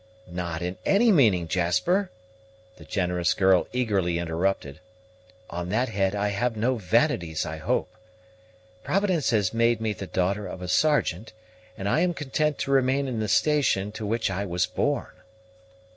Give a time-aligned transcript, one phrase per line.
[0.31, 2.09] "Not in any meaning, Jasper,"
[2.77, 4.79] the generous girl eagerly interrupted:
[5.47, 7.95] "on that head, I have no vanities, I hope.
[8.83, 11.33] Providence has made me the daughter of a sergeant,
[11.77, 15.11] and I am content to remain in the station in which I was born."